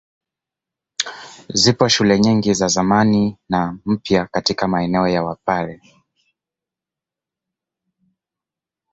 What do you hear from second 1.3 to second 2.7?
Zipo shule nyingi za